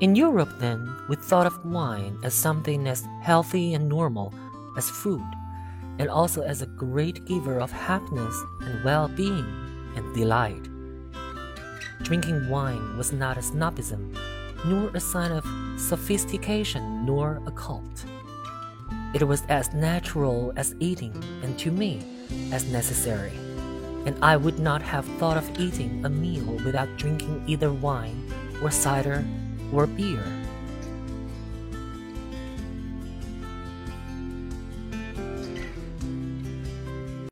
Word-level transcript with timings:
In 0.00 0.16
Europe, 0.16 0.48
then, 0.58 0.90
we 1.10 1.16
thought 1.16 1.46
of 1.46 1.62
wine 1.62 2.16
as 2.22 2.32
something 2.32 2.88
as 2.88 3.06
healthy 3.20 3.74
and 3.74 3.86
normal 3.86 4.32
as 4.78 4.88
food, 4.88 5.26
and 5.98 6.08
also 6.08 6.40
as 6.40 6.62
a 6.62 6.66
great 6.66 7.26
giver 7.26 7.60
of 7.60 7.70
happiness 7.70 8.34
and 8.62 8.82
well 8.82 9.08
being 9.08 9.44
and 9.96 10.14
delight. 10.14 10.66
Drinking 12.02 12.48
wine 12.48 12.96
was 12.96 13.12
not 13.12 13.36
a 13.36 13.40
snobism, 13.40 14.16
nor 14.64 14.88
a 14.94 15.00
sign 15.00 15.32
of 15.32 15.44
sophistication, 15.78 17.04
nor 17.04 17.42
a 17.46 17.50
cult. 17.50 18.06
It 19.12 19.28
was 19.28 19.42
as 19.50 19.74
natural 19.74 20.54
as 20.56 20.74
eating, 20.80 21.12
and 21.42 21.58
to 21.58 21.70
me, 21.70 22.00
as 22.52 22.64
necessary. 22.72 23.32
And 24.06 24.16
I 24.24 24.38
would 24.38 24.58
not 24.58 24.80
have 24.80 25.04
thought 25.18 25.36
of 25.36 25.60
eating 25.60 26.06
a 26.06 26.08
meal 26.08 26.56
without 26.64 26.88
drinking 26.96 27.44
either 27.46 27.70
wine 27.70 28.32
or 28.62 28.70
cider 28.70 29.26
or 29.72 29.86
beer. 29.86 30.24